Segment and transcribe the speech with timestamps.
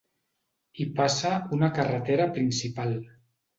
[0.83, 2.99] Hi passa una carretera principal.